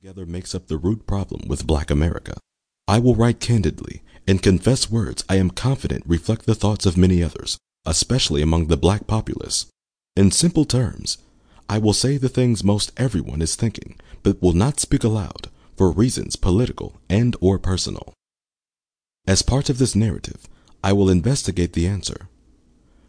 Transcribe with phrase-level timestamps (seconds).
[0.00, 2.32] together makes up the root problem with black America.
[2.88, 7.22] I will write candidly and confess words I am confident reflect the thoughts of many
[7.22, 9.66] others, especially among the black populace.
[10.16, 11.18] In simple terms,
[11.68, 15.90] I will say the things most everyone is thinking, but will not speak aloud for
[15.90, 18.14] reasons political and or personal.
[19.26, 20.48] As part of this narrative,
[20.82, 22.30] I will investigate the answer.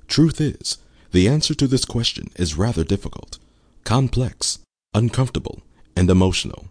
[0.10, 0.78] Truth is,
[1.14, 3.40] the answer to this question is rather difficult,
[3.86, 4.60] complex,
[4.94, 5.62] uncomfortable,
[5.96, 6.68] and emotional.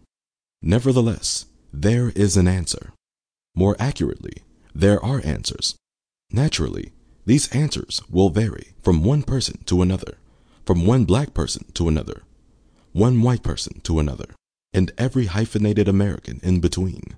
[0.62, 2.92] Nevertheless, there is an answer.
[3.54, 5.74] More accurately, there are answers.
[6.30, 6.92] Naturally,
[7.26, 10.18] these answers will vary from one person to another,
[10.66, 12.22] from one black person to another,
[12.92, 14.34] one white person to another,
[14.72, 17.16] and every hyphenated American in between.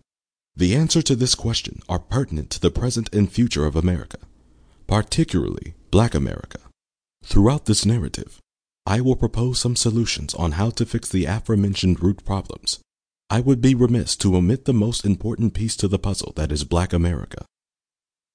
[0.55, 4.19] The answer to this question are pertinent to the present and future of America,
[4.86, 6.59] particularly black America.
[7.24, 8.38] Throughout this narrative,
[8.84, 12.80] I will propose some solutions on how to fix the aforementioned root problems.
[13.32, 16.64] I would be remiss to omit the most important piece to the puzzle that is
[16.64, 17.47] black America.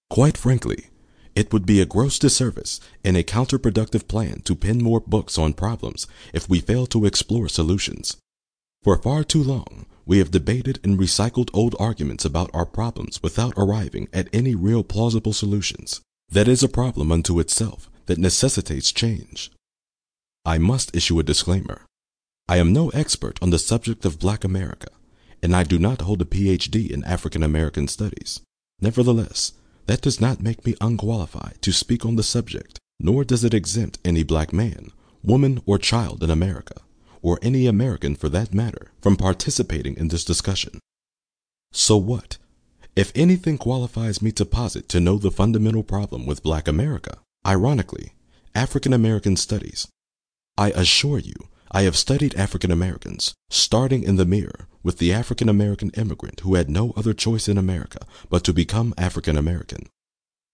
[0.10, 0.88] Quite frankly,
[1.36, 5.54] it would be a gross disservice and a counterproductive plan to pen more books on
[5.54, 8.18] problems if we fail to explore solutions.
[8.82, 13.54] For far too long, we have debated and recycled old arguments about our problems without
[13.56, 16.02] arriving at any real plausible solutions.
[16.28, 19.52] That is a problem unto itself that necessitates change.
[20.44, 21.87] I must issue a disclaimer.
[22.50, 24.88] I am no expert on the subject of Black America,
[25.44, 28.40] and I do not hold a PhD in African American studies.
[28.80, 29.52] Nevertheless,
[29.88, 34.00] that does not make me unqualified to speak on the subject, nor does it exempt
[34.06, 36.80] any black man, woman, or child in America,
[37.22, 40.80] or any American for that matter, from participating in this discussion.
[41.74, 42.38] So what?
[42.96, 48.14] If anything qualifies me to posit to know the fundamental problem with black America, ironically,
[48.56, 49.88] African American studies,
[50.58, 51.36] I assure you,
[51.72, 56.56] I have studied African Americans, starting in the mirror with the African American immigrant who
[56.56, 59.90] had no other choice in America but to become African American.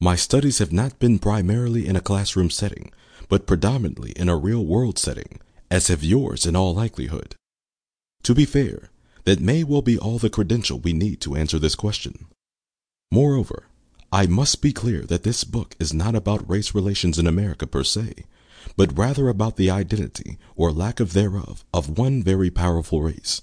[0.02, 2.92] My studies have not been primarily in a classroom setting,
[3.30, 7.36] but predominantly in a real world setting, as have yours in all likelihood.
[8.24, 8.90] To be fair,
[9.26, 12.26] that may well be all the credential we need to answer this question.
[13.12, 13.68] Moreover,
[14.12, 17.84] I must be clear that this book is not about race relations in America per
[17.84, 18.26] se,
[18.76, 23.42] but rather about the identity or lack of thereof of one very powerful race.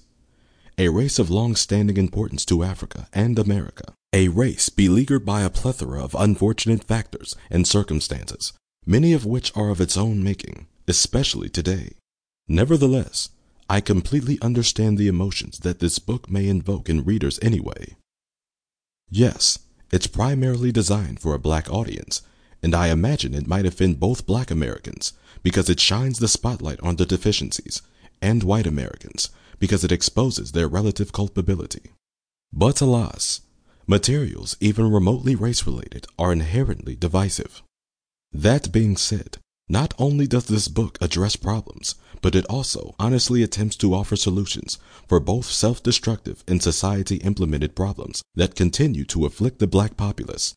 [0.77, 3.93] A race of long standing importance to Africa and America.
[4.13, 8.53] A race beleaguered by a plethora of unfortunate factors and circumstances,
[8.85, 11.93] many of which are of its own making, especially today.
[12.47, 13.29] Nevertheless,
[13.69, 17.95] I completely understand the emotions that this book may invoke in readers anyway.
[19.09, 19.59] Yes,
[19.91, 22.21] it's primarily designed for a black audience,
[22.63, 25.13] and I imagine it might offend both black Americans
[25.43, 27.81] because it shines the spotlight on the deficiencies,
[28.21, 29.29] and white Americans
[29.59, 31.91] because it exposes their relative culpability.
[32.51, 33.41] But alas,
[33.87, 37.61] materials even remotely race related are inherently divisive.
[38.31, 39.37] That being said,
[39.69, 44.77] not only does this book address problems, but it also honestly attempts to offer solutions
[45.07, 50.53] for both self destructive and society implemented problems that continue to afflict the black populace.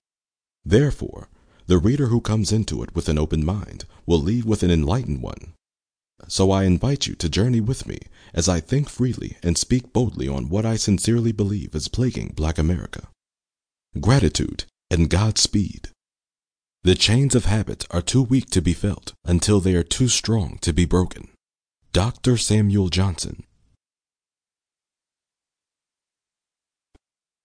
[0.65, 1.29] Therefore,
[1.67, 5.23] the reader who comes into it with an open mind will leave with an enlightened
[5.23, 5.55] one.
[6.29, 7.99] So I invite you to journey with me
[8.33, 12.59] as I think freely and speak boldly on what I sincerely believe is plaguing Black
[12.59, 13.09] America.
[14.01, 15.89] Gratitude and Godspeed.
[16.83, 20.59] The chains of habit are too weak to be felt until they are too strong
[20.61, 21.29] to be broken.
[21.93, 22.37] Dr.
[22.37, 23.45] Samuel Johnson.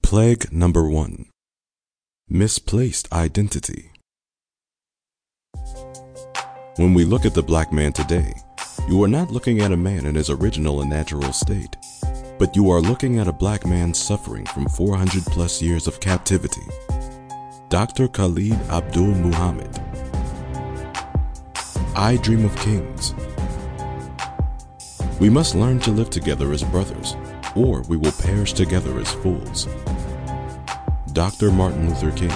[0.03, 1.27] Plague number one
[2.27, 3.91] Misplaced identity.
[6.79, 8.35] When we look at the black man today,
[8.87, 11.75] you are not looking at a man in his original and natural state,
[12.37, 16.61] but you are looking at a black man suffering from 400 plus years of captivity.
[17.67, 18.07] Dr.
[18.07, 19.77] Khalid Abdul Muhammad.
[21.97, 23.13] I dream of kings.
[25.19, 27.17] We must learn to live together as brothers,
[27.57, 29.67] or we will perish together as fools.
[31.11, 31.51] Dr.
[31.51, 32.31] Martin Luther King.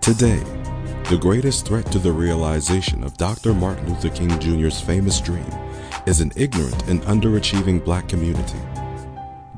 [0.00, 0.40] Today,
[1.10, 3.52] the greatest threat to the realization of Dr.
[3.52, 5.50] Martin Luther King Jr.'s famous dream
[6.06, 8.60] is an ignorant and underachieving black community.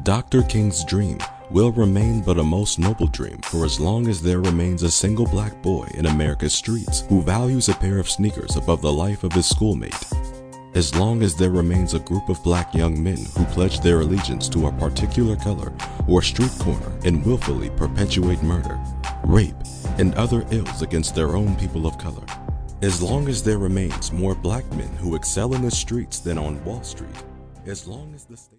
[0.02, 0.44] Dr.
[0.44, 1.18] King's dream
[1.50, 5.26] will remain but a most noble dream for as long as there remains a single
[5.26, 9.34] black boy in America's streets who values a pair of sneakers above the life of
[9.34, 10.08] his schoolmate.
[10.74, 14.48] As long as there remains a group of black young men who pledge their allegiance
[14.48, 15.70] to a particular color
[16.08, 18.80] or street corner and willfully perpetuate murder,
[19.24, 19.54] rape,
[20.02, 22.26] and other ills against their own people of color.
[22.82, 26.62] As long as there remains more black men who excel in the streets than on
[26.64, 27.22] Wall Street,
[27.66, 28.50] as long as the state